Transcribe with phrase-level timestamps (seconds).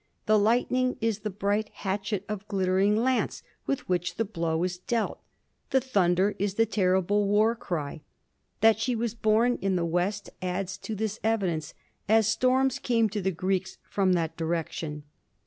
[0.25, 5.19] The lightning is the bright hatchet or glittering lance with which the blow is dealt.
[5.69, 8.01] The thunder is the terrible war cry.
[8.61, 11.75] That she was born in the west adds to this evidence,
[12.09, 15.03] as storms came to the Greeks from that direction.